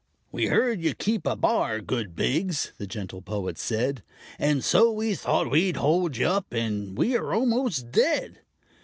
"We 0.31 0.47
heard 0.47 0.81
you 0.81 0.95
keep 0.95 1.27
a 1.27 1.35
bar, 1.35 1.79
good 1.79 2.15
Biggs," 2.15 2.71
the 2.79 2.87
gentle 2.87 3.21
Poet 3.21 3.59
said! 3.59 4.01
"And 4.39 4.63
so 4.63 4.91
we 4.91 5.13
thought 5.13 5.51
we'd 5.51 5.77
hold 5.77 6.17
you 6.17 6.25
up, 6.25 6.53
and 6.53 6.97
we 6.97 7.15
are 7.15 7.35
almost 7.35 7.91
dead!" 7.91 8.39